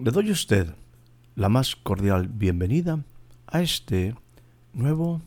[0.00, 0.76] Le doy a usted
[1.34, 3.02] la más cordial bienvenida
[3.48, 4.14] a este
[4.72, 5.20] nuevo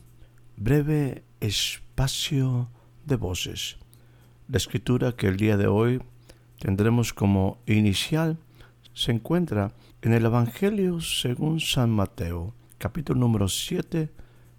[0.56, 2.70] breve espacio
[3.04, 3.76] de voces.
[4.48, 6.00] La escritura que el día de hoy
[6.58, 8.38] tendremos como inicial
[8.94, 14.10] se encuentra en el Evangelio según San Mateo, capítulo número 7,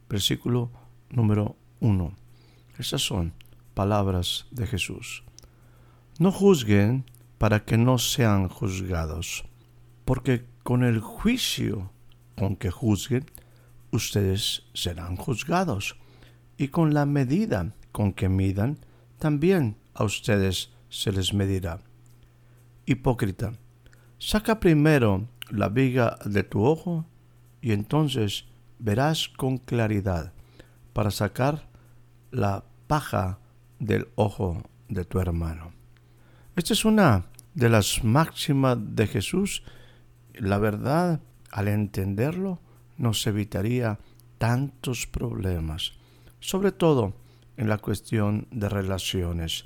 [0.07, 0.69] versículo
[1.09, 2.13] número 1.
[2.77, 3.33] Esas son
[3.73, 5.23] palabras de Jesús.
[6.19, 7.03] No juzguen
[7.39, 9.45] para que no sean juzgados
[10.05, 11.91] porque con el juicio
[12.37, 13.25] con que juzguen,
[13.91, 15.95] ustedes serán juzgados,
[16.57, 18.77] y con la medida con que midan,
[19.19, 21.79] también a ustedes se les medirá.
[22.85, 23.53] Hipócrita,
[24.17, 27.05] saca primero la viga de tu ojo,
[27.61, 28.45] y entonces
[28.79, 30.33] verás con claridad
[30.91, 31.67] para sacar
[32.31, 33.39] la paja
[33.79, 35.71] del ojo de tu hermano.
[36.55, 39.63] Esta es una de las máximas de Jesús
[40.33, 42.59] la verdad, al entenderlo,
[42.97, 43.99] nos evitaría
[44.37, 45.93] tantos problemas,
[46.39, 47.13] sobre todo
[47.57, 49.65] en la cuestión de relaciones.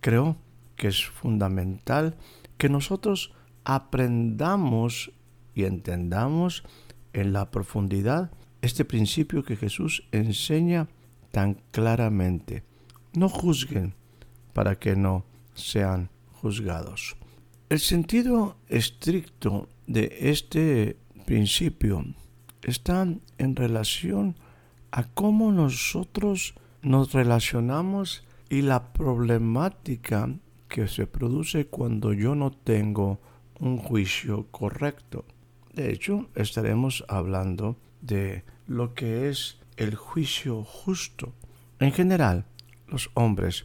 [0.00, 0.36] Creo
[0.76, 2.16] que es fundamental
[2.58, 3.32] que nosotros
[3.64, 5.12] aprendamos
[5.54, 6.64] y entendamos
[7.12, 8.30] en la profundidad
[8.62, 10.88] este principio que Jesús enseña
[11.30, 12.64] tan claramente.
[13.14, 13.94] No juzguen
[14.52, 17.16] para que no sean juzgados.
[17.68, 22.04] El sentido estricto de este principio
[22.62, 24.36] está en relación
[24.92, 30.30] a cómo nosotros nos relacionamos y la problemática
[30.68, 33.18] que se produce cuando yo no tengo
[33.58, 35.24] un juicio correcto.
[35.74, 41.32] De hecho, estaremos hablando de lo que es el juicio justo.
[41.80, 42.44] En general,
[42.86, 43.64] los hombres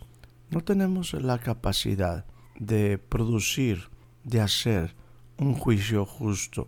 [0.50, 2.26] no tenemos la capacidad
[2.62, 3.91] de producir,
[4.24, 4.96] de hacer
[5.38, 6.68] un juicio justo.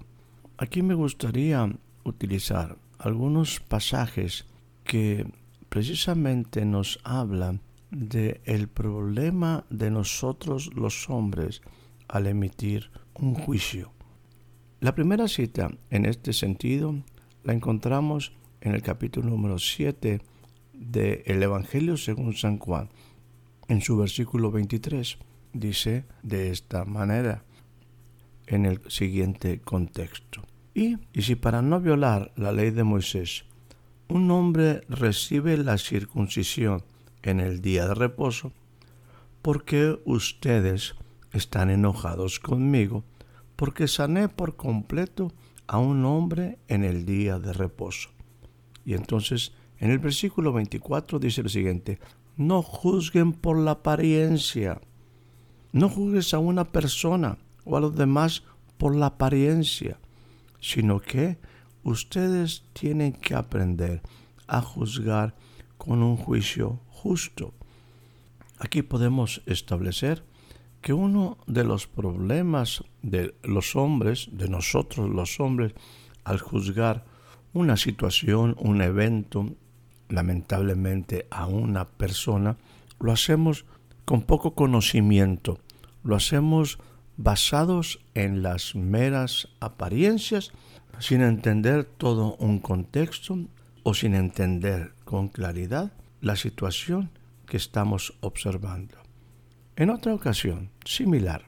[0.58, 1.72] Aquí me gustaría
[2.04, 4.46] utilizar algunos pasajes
[4.84, 5.28] que
[5.70, 11.62] precisamente nos hablan de el problema de nosotros los hombres
[12.08, 13.92] al emitir un juicio.
[14.80, 16.96] La primera cita en este sentido
[17.44, 20.22] la encontramos en el capítulo número 7
[20.74, 22.90] del Evangelio según San Juan,
[23.68, 25.18] en su versículo 23
[25.54, 27.44] dice de esta manera
[28.48, 30.42] en el siguiente contexto.
[30.74, 33.46] Y, y si para no violar la ley de Moisés,
[34.08, 36.84] un hombre recibe la circuncisión
[37.22, 38.52] en el día de reposo,
[39.42, 40.96] ¿por qué ustedes
[41.32, 43.04] están enojados conmigo?
[43.56, 45.32] Porque sané por completo
[45.68, 48.10] a un hombre en el día de reposo.
[48.86, 49.54] Y entonces
[49.84, 52.00] en el versículo 24 dice lo siguiente,
[52.38, 54.80] no juzguen por la apariencia
[55.74, 58.44] no juzgues a una persona o a los demás
[58.78, 60.00] por la apariencia,
[60.62, 61.38] sino que
[61.84, 64.02] ustedes tienen que aprender
[64.48, 65.36] a juzgar
[65.78, 67.54] con un juicio justo.
[68.60, 70.24] Aquí podemos establecer
[70.82, 75.74] que uno de los problemas de los hombres, de nosotros los hombres,
[76.24, 77.04] al juzgar
[77.54, 79.56] una situación, un evento,
[80.10, 82.58] lamentablemente a una persona,
[83.00, 83.66] lo hacemos
[84.06, 85.60] con poco conocimiento.
[86.04, 86.80] Lo hacemos
[87.18, 90.52] basados en las meras apariencias,
[91.00, 93.38] sin entender todo un contexto
[93.84, 97.12] o sin entender con claridad la situación
[97.46, 98.98] que estamos observando.
[99.76, 101.46] En otra ocasión, similar,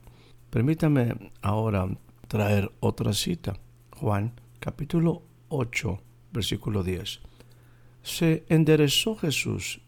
[0.50, 1.88] permítame ahora
[2.28, 3.58] traer otra cita.
[3.96, 6.01] Juan capítulo 8,
[6.31, 7.22] versículo 10.
[8.01, 9.81] Se enderezó Jesús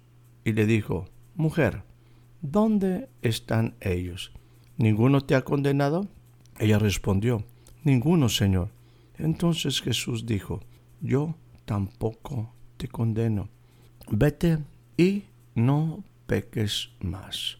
[0.43, 1.83] y le dijo, Mujer,
[2.41, 4.31] ¿dónde están ellos?
[4.77, 6.07] ¿Ninguno te ha condenado?
[6.59, 7.43] Ella respondió,
[7.83, 8.69] Ninguno, Señor.
[9.17, 10.61] Entonces Jesús dijo,
[11.01, 11.35] Yo
[11.65, 13.49] tampoco te condeno.
[14.09, 14.59] Vete
[14.95, 15.23] y
[15.55, 17.57] no peques más.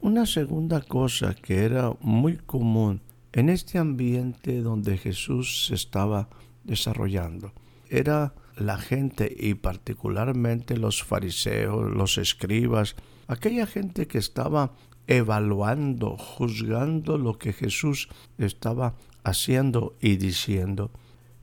[0.00, 3.00] Una segunda cosa que era muy común
[3.32, 6.28] en este ambiente donde Jesús se estaba
[6.64, 7.52] desarrollando
[7.88, 12.96] era la gente y particularmente los fariseos, los escribas,
[13.28, 14.72] aquella gente que estaba
[15.10, 18.08] evaluando, juzgando lo que Jesús
[18.38, 20.92] estaba haciendo y diciendo.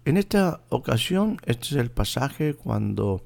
[0.06, 3.26] En esta ocasión, este es el pasaje cuando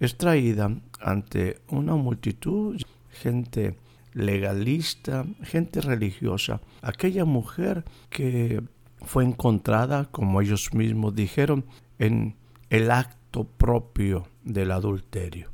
[0.00, 2.80] es traída ante una multitud,
[3.10, 3.76] gente
[4.14, 8.62] legalista, gente religiosa, aquella mujer que
[9.04, 11.66] fue encontrada, como ellos mismos dijeron,
[11.98, 12.34] en
[12.70, 15.50] el acto propio del adulterio.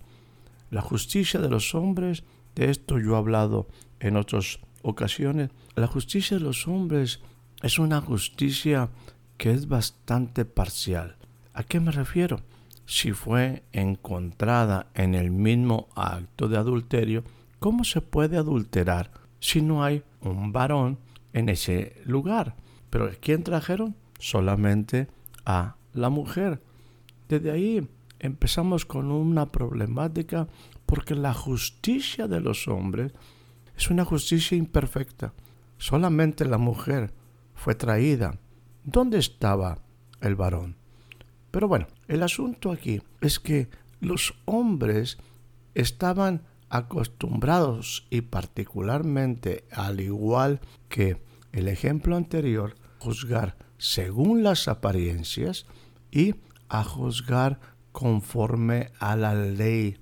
[0.70, 2.22] La justicia de los hombres,
[2.54, 3.66] de esto yo he hablado
[4.00, 7.20] en otras ocasiones, la justicia de los hombres
[7.62, 8.88] es una justicia
[9.36, 11.16] que es bastante parcial.
[11.54, 12.40] ¿A qué me refiero?
[12.86, 17.24] Si fue encontrada en el mismo acto de adulterio,
[17.58, 19.10] ¿cómo se puede adulterar
[19.40, 20.98] si no hay un varón
[21.32, 22.56] en ese lugar?
[22.90, 23.94] Pero ¿quién trajeron?
[24.18, 25.08] Solamente
[25.44, 26.62] a la mujer.
[27.28, 27.86] Desde ahí
[28.20, 30.48] empezamos con una problemática
[30.86, 33.12] porque la justicia de los hombres
[33.78, 35.32] es una justicia imperfecta.
[35.78, 37.14] Solamente la mujer
[37.54, 38.40] fue traída.
[38.82, 39.78] ¿Dónde estaba
[40.20, 40.76] el varón?
[41.52, 43.68] Pero bueno, el asunto aquí es que
[44.00, 45.18] los hombres
[45.74, 51.22] estaban acostumbrados y particularmente al igual que
[51.52, 55.66] el ejemplo anterior, juzgar según las apariencias
[56.10, 56.34] y
[56.68, 57.60] a juzgar
[57.92, 59.98] conforme a la ley.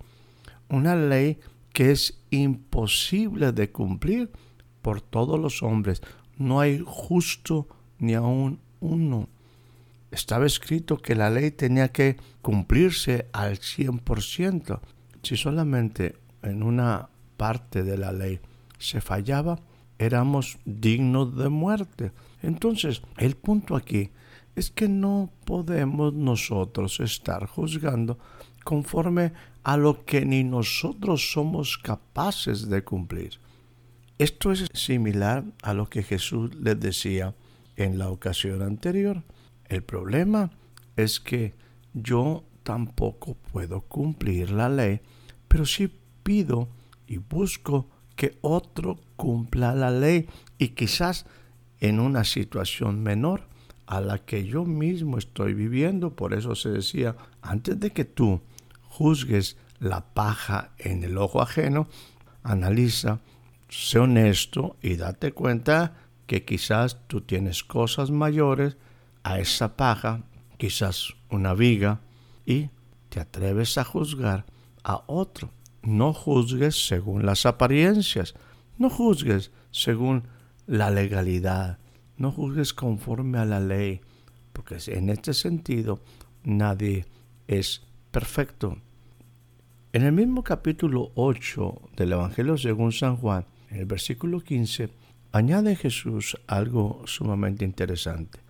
[0.71, 1.39] Una ley
[1.77, 4.31] que es imposible de cumplir
[4.81, 6.01] por todos los hombres.
[6.39, 7.69] No hay justo
[7.99, 9.29] ni aún uno.
[10.11, 14.81] Estaba escrito que la ley tenía que cumplirse al 100%.
[15.23, 18.41] Si solamente en una parte de la ley
[18.79, 19.59] se fallaba,
[19.99, 22.13] éramos dignos de muerte.
[22.43, 24.13] Entonces, el punto aquí
[24.57, 28.19] es que no podemos nosotros estar juzgando
[28.65, 29.33] conforme
[29.63, 33.39] a lo que ni nosotros somos capaces de cumplir.
[34.19, 37.35] Esto es similar a lo que Jesús les decía
[37.77, 39.23] en la ocasión anterior.
[39.67, 40.51] El problema
[40.97, 41.55] es que
[41.93, 45.01] yo tampoco puedo cumplir la ley,
[45.49, 45.93] pero sí
[46.23, 46.69] pido
[47.07, 50.27] y busco que otro cumpla la ley
[50.57, 51.27] y quizás
[51.81, 53.55] en una situación menor
[53.87, 56.15] a la que yo mismo estoy viviendo.
[56.15, 58.41] Por eso se decía, antes de que tú
[58.83, 61.89] juzgues la paja en el ojo ajeno,
[62.43, 63.21] analiza,
[63.69, 65.95] sé honesto y date cuenta
[66.27, 68.77] que quizás tú tienes cosas mayores
[69.23, 70.23] a esa paja,
[70.57, 72.01] quizás una viga,
[72.45, 72.71] y
[73.09, 74.47] te atreves a juzgar
[74.83, 75.51] a otro.
[75.83, 78.35] No juzgues según las apariencias,
[78.79, 80.25] no juzgues según
[80.67, 81.79] la legalidad,
[82.19, 84.01] no juzgues conforme a la ley,
[84.53, 86.01] porque en este sentido
[86.45, 87.07] nadie
[87.47, 88.79] es perfecto.
[89.93, 94.91] En el mismo capítulo 8 del Evangelio según San Juan, en el versículo 15,
[95.33, 98.41] añade Jesús algo sumamente interesante.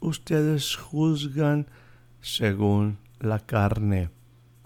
[0.00, 1.66] Ustedes juzgan
[2.20, 4.10] según la carne.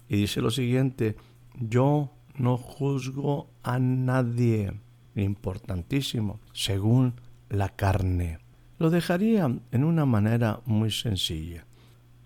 [0.08, 1.16] Y dice lo siguiente,
[1.58, 4.72] yo no juzgo a nadie.
[5.16, 7.14] Importantísimo, según
[7.48, 8.43] la carne.
[8.78, 11.64] Lo dejaría en una manera muy sencilla.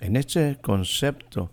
[0.01, 1.51] En este concepto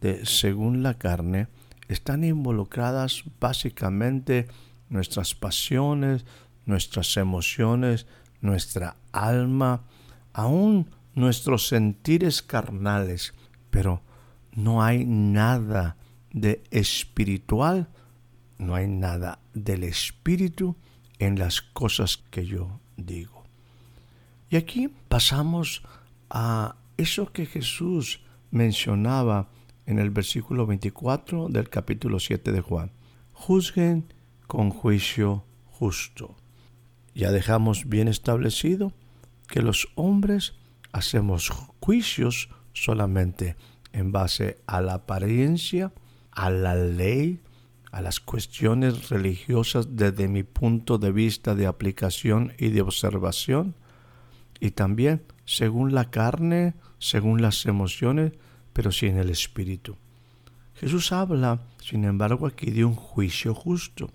[0.00, 1.48] de según la carne
[1.88, 4.46] están involucradas básicamente
[4.88, 6.24] nuestras pasiones,
[6.64, 8.06] nuestras emociones,
[8.40, 9.84] nuestra alma,
[10.32, 13.34] aún nuestros sentires carnales,
[13.70, 14.02] pero
[14.52, 15.96] no hay nada
[16.32, 17.88] de espiritual,
[18.58, 20.76] no hay nada del espíritu
[21.18, 23.35] en las cosas que yo digo.
[24.56, 25.82] Y aquí pasamos
[26.30, 29.50] a eso que Jesús mencionaba
[29.84, 32.90] en el versículo 24 del capítulo 7 de Juan.
[33.34, 34.14] Juzguen
[34.46, 36.36] con juicio justo.
[37.14, 38.94] Ya dejamos bien establecido
[39.46, 40.54] que los hombres
[40.90, 41.50] hacemos
[41.82, 43.56] juicios solamente
[43.92, 45.92] en base a la apariencia,
[46.30, 47.42] a la ley,
[47.92, 53.74] a las cuestiones religiosas desde mi punto de vista de aplicación y de observación,
[54.60, 58.32] y también según la carne, según las emociones,
[58.72, 59.96] pero sin el espíritu.
[60.74, 64.10] Jesús habla, sin embargo, aquí de un juicio justo.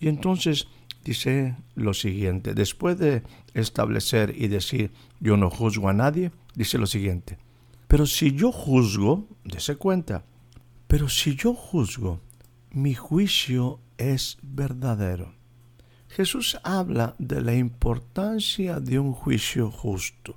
[0.00, 0.68] Y entonces
[1.04, 3.22] dice lo siguiente, después de
[3.54, 7.38] establecer y decir yo no juzgo a nadie, dice lo siguiente,
[7.88, 10.24] pero si yo juzgo, dése cuenta,
[10.88, 12.20] pero si yo juzgo,
[12.70, 15.35] mi juicio es verdadero.
[16.08, 20.36] Jesús habla de la importancia de un juicio justo,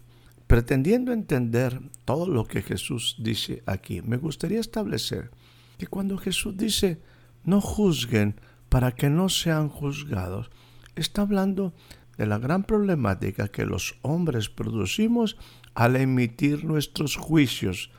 [0.49, 5.29] Pretendiendo entender todo lo que Jesús dice aquí, me gustaría establecer
[5.77, 6.99] que cuando Jesús dice
[7.43, 8.33] no juzguen
[8.67, 10.49] para que no sean juzgados,
[10.95, 11.75] está hablando
[12.17, 15.37] de la gran problemática que los hombres producimos
[15.75, 17.91] al emitir nuestros juicios.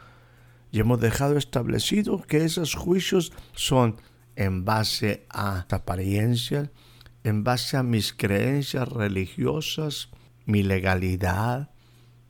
[0.72, 3.94] Y hemos dejado establecido que esos juicios son
[4.34, 6.70] en base a apariencias,
[7.24, 10.08] en base a mis creencias religiosas,
[10.46, 11.70] mi legalidad,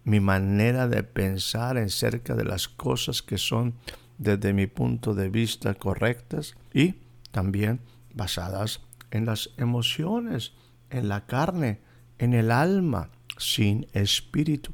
[0.05, 3.75] mi manera de pensar en cerca de las cosas que son
[4.19, 6.97] desde mi punto de vista correctas y
[7.31, 7.81] también
[8.15, 8.81] basadas
[9.11, 10.53] en las emociones,
[10.91, 11.81] en la carne,
[12.19, 14.73] en el alma, sin espíritu.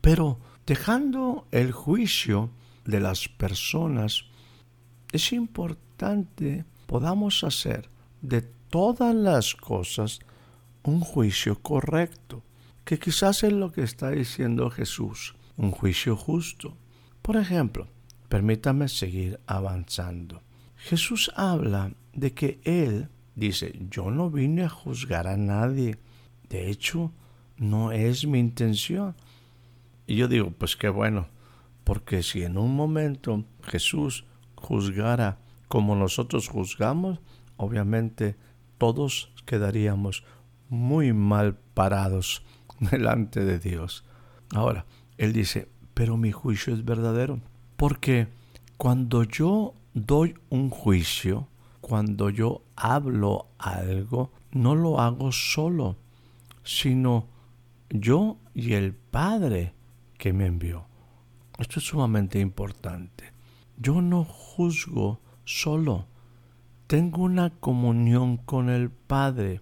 [0.00, 2.50] Pero dejando el juicio
[2.84, 4.24] de las personas,
[5.12, 7.88] es importante podamos hacer
[8.28, 10.20] de todas las cosas
[10.82, 12.42] un juicio correcto
[12.84, 16.76] que quizás es lo que está diciendo Jesús, un juicio justo.
[17.22, 17.88] Por ejemplo,
[18.28, 20.42] permítame seguir avanzando.
[20.76, 25.98] Jesús habla de que Él dice, yo no vine a juzgar a nadie.
[26.48, 27.12] De hecho,
[27.56, 29.16] no es mi intención.
[30.06, 31.26] Y yo digo, pues qué bueno,
[31.82, 37.18] porque si en un momento Jesús juzgara como nosotros juzgamos,
[37.56, 38.36] obviamente
[38.78, 40.24] todos quedaríamos
[40.68, 42.42] muy mal parados
[42.80, 44.04] delante de Dios.
[44.54, 44.86] Ahora,
[45.18, 47.40] Él dice, pero mi juicio es verdadero.
[47.76, 48.28] Porque
[48.76, 51.48] cuando yo doy un juicio,
[51.80, 55.96] cuando yo hablo algo, no lo hago solo,
[56.64, 57.28] sino
[57.90, 59.72] yo y el Padre
[60.18, 60.86] que me envió.
[61.58, 63.32] Esto es sumamente importante.
[63.78, 66.06] Yo no juzgo solo,
[66.86, 69.60] tengo una comunión con el Padre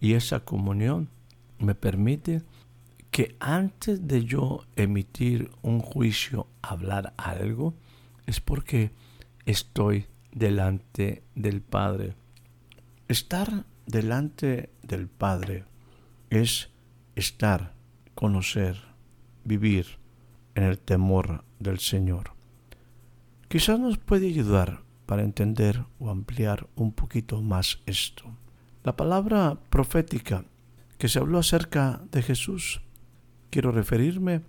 [0.00, 1.08] y esa comunión
[1.58, 2.42] me permite
[3.10, 7.74] que antes de yo emitir un juicio, hablar algo,
[8.26, 8.92] es porque
[9.44, 12.14] estoy delante del Padre.
[13.08, 15.64] Estar delante del Padre
[16.30, 16.70] es
[17.16, 17.74] estar,
[18.14, 18.80] conocer,
[19.44, 19.98] vivir
[20.54, 22.32] en el temor del Señor.
[23.48, 28.26] Quizás nos puede ayudar para entender o ampliar un poquito más esto.
[28.84, 30.44] La palabra profética
[30.98, 32.80] que se habló acerca de Jesús,
[33.50, 34.42] quiero referirme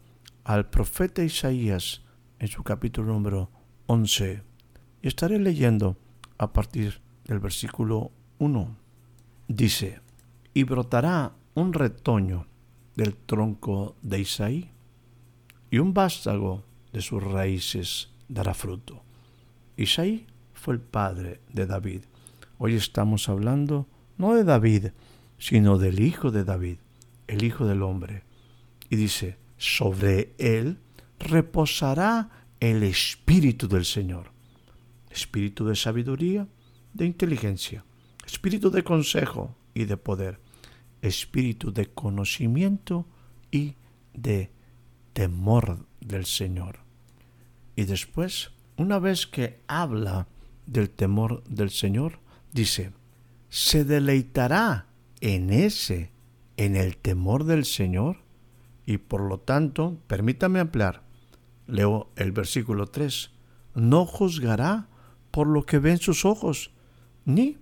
[0.43, 2.03] al profeta Isaías
[2.37, 3.49] en su capítulo número
[3.87, 4.43] 11.
[5.01, 5.97] Y estaré leyendo
[6.37, 8.77] a partir del versículo 1.
[9.47, 9.99] Dice,
[10.53, 12.45] y brotará un retoño
[12.95, 14.69] del tronco de Isaí,
[15.71, 16.63] y un vástago
[16.93, 19.01] de sus raíces dará fruto.
[19.75, 20.27] Isaí
[20.61, 22.03] fue el padre de David.
[22.59, 23.87] Hoy estamos hablando
[24.19, 24.89] no de David,
[25.39, 26.77] sino del Hijo de David,
[27.25, 28.21] el Hijo del Hombre.
[28.87, 30.77] Y dice, sobre él
[31.17, 34.27] reposará el Espíritu del Señor.
[35.09, 36.47] Espíritu de sabiduría,
[36.93, 37.83] de inteligencia,
[38.23, 40.39] espíritu de consejo y de poder,
[41.01, 43.07] espíritu de conocimiento
[43.49, 43.73] y
[44.13, 44.51] de
[45.13, 46.81] temor del Señor.
[47.75, 50.27] Y después, una vez que habla
[50.65, 52.19] del temor del Señor,
[52.53, 52.91] dice,
[53.49, 54.87] se deleitará
[55.19, 56.11] en ese,
[56.57, 58.17] en el temor del Señor,
[58.85, 61.03] y por lo tanto, permítame ampliar,
[61.67, 63.31] leo el versículo 3,
[63.75, 64.87] no juzgará
[65.31, 66.71] por lo que ven sus ojos,
[67.25, 67.57] ni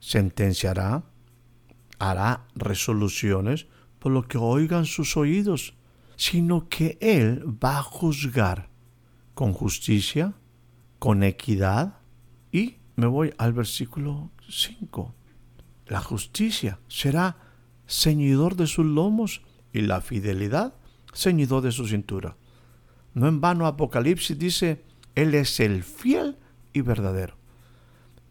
[0.00, 1.04] sentenciará,
[1.98, 3.66] hará resoluciones
[3.98, 5.74] por lo que oigan sus oídos,
[6.16, 8.68] sino que Él va a juzgar
[9.34, 10.34] con justicia,
[10.98, 11.98] con equidad,
[12.56, 15.14] y me voy al versículo 5
[15.86, 17.36] la justicia será
[17.86, 20.74] ceñidor de sus lomos y la fidelidad
[21.14, 22.36] ceñidor de su cintura.
[23.14, 24.84] No en vano Apocalipsis dice,
[25.14, 26.36] Él es el fiel
[26.72, 27.36] y verdadero.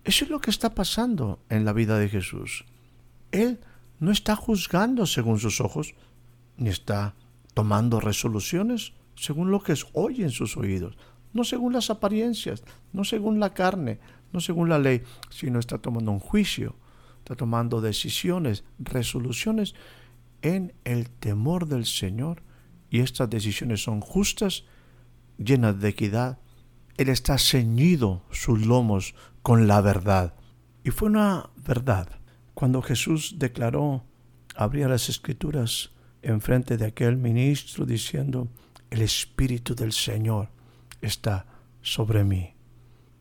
[0.04, 2.66] Eso es lo que está pasando en la vida de Jesús.
[3.32, 3.60] Él
[4.00, 5.96] no está juzgando según sus ojos,
[6.58, 7.16] ni está
[7.54, 10.98] tomando resoluciones según lo que oye en sus oídos,
[11.34, 12.64] no según las apariencias,
[12.94, 14.00] no según la carne,
[14.36, 16.76] no según la ley, sino está tomando un juicio
[17.26, 19.74] está tomando decisiones, resoluciones
[20.44, 22.44] en el temor del Señor
[22.92, 24.64] y estas decisiones son justas,
[25.40, 26.38] llenas de equidad.
[26.98, 30.36] Él está ceñido sus lomos con la verdad.
[30.84, 32.08] Y fue una verdad.
[32.54, 34.06] Cuando Jesús declaró,
[34.56, 38.50] abría las escrituras en frente de aquel ministro diciendo,
[38.92, 40.50] el Espíritu del Señor
[41.02, 41.48] está
[41.82, 42.54] sobre mí.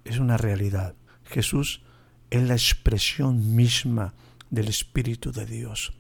[0.04, 0.94] Es una realidad.
[1.25, 1.83] Jesús
[2.31, 4.14] es la expresión misma
[4.50, 5.93] del Espíritu de Dios.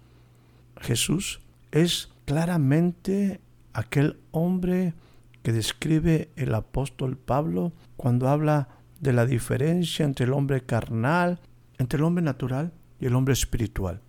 [0.80, 1.40] Jesús
[1.72, 3.40] es claramente
[3.72, 4.94] aquel hombre
[5.42, 8.68] que describe el apóstol Pablo cuando habla
[9.00, 11.40] de la diferencia entre el hombre carnal,
[11.78, 14.00] entre el hombre natural y el hombre espiritual.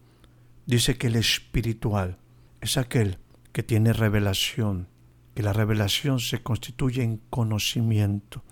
[0.66, 2.18] Dice que el espiritual
[2.62, 3.18] es aquel
[3.52, 4.88] que tiene revelación,
[5.34, 8.44] que la revelación se constituye en conocimiento.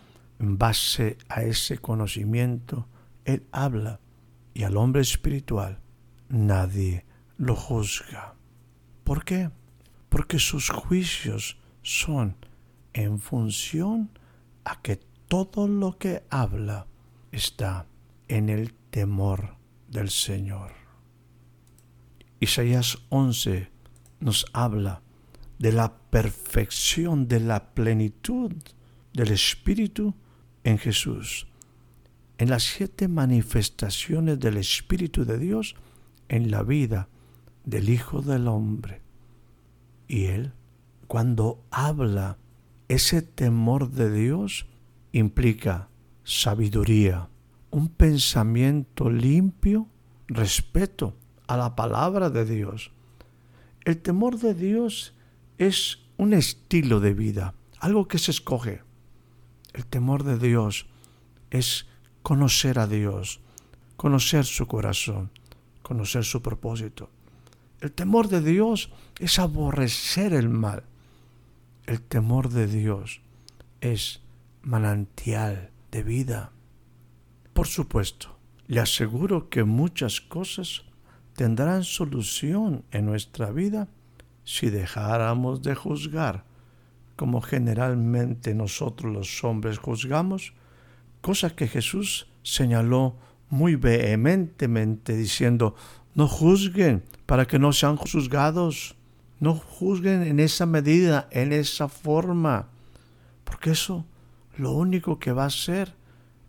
[0.43, 2.89] En base a ese conocimiento,
[3.23, 4.01] Él habla
[4.53, 5.79] y al hombre espiritual
[6.27, 7.05] nadie
[7.37, 8.35] lo juzga.
[9.05, 9.51] ¿Por qué?
[10.09, 12.35] Porque sus juicios son
[12.91, 14.09] en función
[14.65, 14.97] a que
[15.29, 16.87] todo lo que habla
[17.31, 17.87] está
[18.27, 19.55] en el temor
[19.87, 20.73] del Señor.
[22.41, 23.71] Isaías 11
[24.19, 25.03] nos habla
[25.57, 28.51] de la perfección, de la plenitud
[29.13, 30.13] del Espíritu
[30.63, 31.47] en Jesús,
[32.37, 35.75] en las siete manifestaciones del Espíritu de Dios
[36.29, 37.09] en la vida
[37.63, 39.01] del Hijo del Hombre.
[40.07, 40.53] Y Él,
[41.07, 42.37] cuando habla,
[42.87, 44.67] ese temor de Dios
[45.11, 45.89] implica
[46.23, 47.29] sabiduría,
[47.71, 49.87] un pensamiento limpio,
[50.27, 51.15] respeto
[51.47, 52.91] a la palabra de Dios.
[53.83, 55.13] El temor de Dios
[55.57, 58.81] es un estilo de vida, algo que se escoge.
[59.73, 60.85] El temor de Dios
[61.49, 61.87] es
[62.21, 63.41] conocer a Dios,
[63.97, 65.31] conocer su corazón,
[65.81, 67.09] conocer su propósito.
[67.81, 70.83] El temor de Dios es aborrecer el mal.
[71.85, 73.21] El temor de Dios
[73.81, 74.21] es
[74.61, 76.51] manantial de vida.
[77.53, 78.37] Por supuesto,
[78.67, 80.83] le aseguro que muchas cosas
[81.35, 83.89] tendrán solución en nuestra vida
[84.43, 86.45] si dejáramos de juzgar
[87.15, 90.53] como generalmente nosotros los hombres juzgamos,
[91.21, 93.17] cosa que Jesús señaló
[93.49, 95.75] muy vehementemente diciendo,
[96.15, 98.95] no juzguen para que no sean juzgados,
[99.39, 102.69] no juzguen en esa medida, en esa forma,
[103.43, 104.05] porque eso
[104.57, 105.93] lo único que va a hacer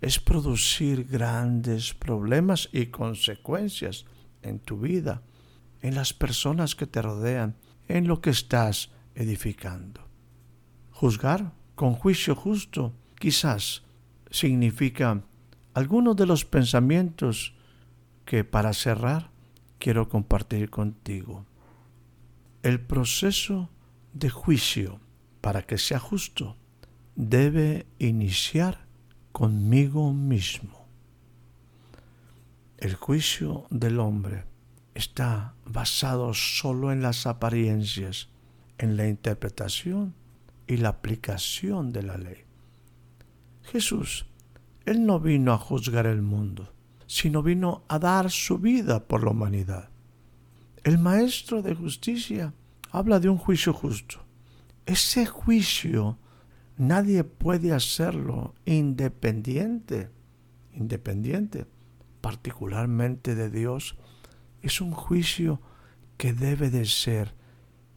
[0.00, 4.04] es producir grandes problemas y consecuencias
[4.42, 5.22] en tu vida,
[5.80, 7.56] en las personas que te rodean,
[7.88, 10.02] en lo que estás edificando.
[10.94, 13.82] Juzgar con juicio justo quizás
[14.30, 15.24] significa
[15.74, 17.52] algunos de los pensamientos
[18.24, 19.32] que para cerrar
[19.80, 21.46] quiero compartir contigo.
[22.62, 23.70] El proceso
[24.12, 25.00] de juicio
[25.40, 26.56] para que sea justo
[27.16, 28.86] debe iniciar
[29.32, 30.86] conmigo mismo.
[32.78, 34.44] El juicio del hombre
[34.94, 38.28] está basado solo en las apariencias,
[38.78, 40.14] en la interpretación
[40.66, 42.44] y la aplicación de la ley.
[43.62, 44.26] Jesús,
[44.84, 46.72] Él no vino a juzgar el mundo,
[47.06, 49.90] sino vino a dar su vida por la humanidad.
[50.82, 52.52] El Maestro de Justicia
[52.90, 54.24] habla de un juicio justo.
[54.86, 56.18] Ese juicio
[56.76, 60.10] nadie puede hacerlo independiente,
[60.74, 61.66] independiente,
[62.20, 63.96] particularmente de Dios.
[64.62, 65.60] Es un juicio
[66.16, 67.34] que debe de ser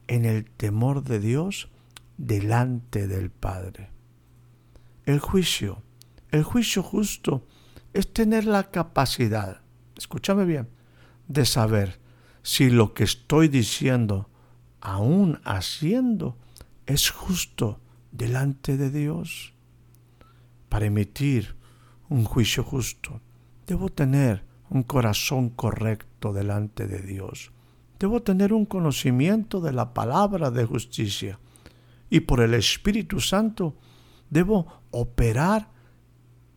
[0.07, 1.69] en el temor de Dios
[2.17, 3.91] delante del Padre.
[5.05, 5.83] El juicio,
[6.31, 7.45] el juicio justo
[7.93, 9.61] es tener la capacidad,
[9.95, 10.67] escúchame bien,
[11.27, 11.99] de saber
[12.43, 14.29] si lo que estoy diciendo,
[14.81, 16.37] aún haciendo,
[16.85, 17.79] es justo
[18.11, 19.53] delante de Dios.
[20.69, 21.55] Para emitir
[22.09, 23.21] un juicio justo,
[23.65, 27.51] debo tener un corazón correcto delante de Dios.
[27.99, 31.39] Debo tener un conocimiento de la palabra de justicia.
[32.09, 33.75] Y por el Espíritu Santo
[34.29, 35.69] debo operar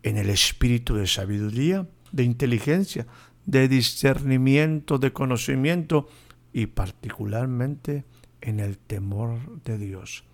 [0.02, 3.06] en el espíritu de sabiduría, de inteligencia,
[3.46, 6.08] de discernimiento, de conocimiento
[6.52, 8.04] y particularmente
[8.40, 10.24] en el temor de Dios.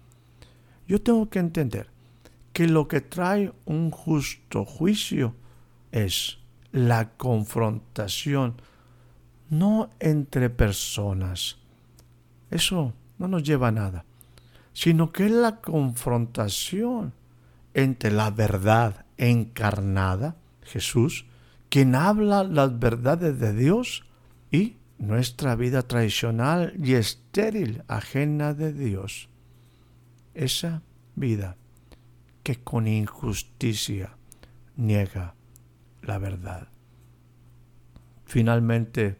[0.86, 1.88] Yo tengo que entender
[2.52, 5.34] que lo que trae un justo juicio
[5.92, 6.38] es
[6.72, 8.54] la confrontación,
[9.50, 11.56] no entre personas.
[12.50, 14.04] Eso no nos lleva a nada,
[14.76, 17.14] sino que es la confrontación
[17.72, 21.24] entre la verdad encarnada, Jesús,
[21.70, 24.04] quien habla las verdades de Dios,
[24.50, 29.30] y nuestra vida tradicional y estéril, ajena de Dios
[30.34, 30.82] esa
[31.14, 31.56] vida
[32.42, 34.14] que con injusticia
[34.76, 35.36] niega
[36.02, 36.68] la verdad.
[38.26, 39.16] Finalmente,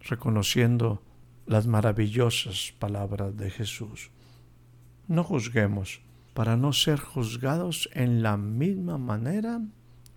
[0.00, 1.00] reconociendo
[1.46, 4.10] las maravillosas palabras de Jesús,
[5.08, 6.00] no juzguemos
[6.34, 9.60] para no ser juzgados en la misma manera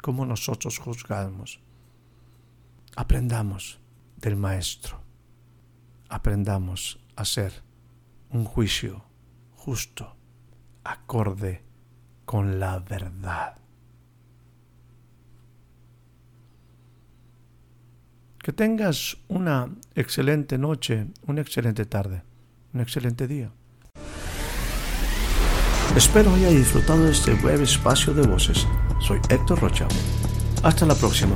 [0.02, 1.60] como nosotros juzgamos.
[2.96, 3.80] Aprendamos
[4.18, 5.02] del Maestro.
[6.10, 7.64] Aprendamos a hacer
[8.32, 9.06] un juicio
[9.56, 10.16] justo,
[10.84, 11.64] acorde
[12.26, 13.56] con la verdad.
[18.40, 22.24] Que tengas una excelente noche, una excelente tarde,
[22.74, 23.52] un excelente día.
[25.96, 28.66] Espero haya disfrutado de este breve espacio de voces.
[29.00, 29.88] Soy Héctor Rocha.
[30.64, 31.36] Hasta la próxima.